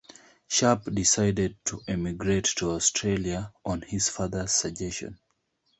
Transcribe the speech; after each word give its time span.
Sharp 0.47 0.85
decided 0.91 1.59
to 1.63 1.79
emigrate 1.87 2.45
to 2.55 2.71
Australia 2.71 3.53
on 3.63 3.83
his 3.83 4.09
father's 4.09 4.51
suggestion. 4.51 5.19